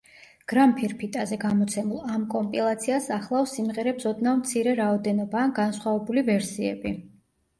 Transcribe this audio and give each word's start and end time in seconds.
გრამფირფიტაზე 0.51 1.37
გამოცემულ 1.41 2.07
ამ 2.13 2.23
კომპილაციას 2.33 3.09
ახლავს 3.17 3.53
სიმღერებს 3.57 4.09
ოდნავ 4.13 4.39
მცირე 4.39 4.75
რაოდენობა 4.81 5.43
ან 5.49 5.53
განსხვავებული 5.61 6.25
ვერსიები. 6.31 6.95